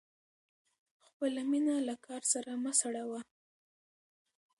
[1.05, 3.21] خپله مینه له کار سره مه سړوه.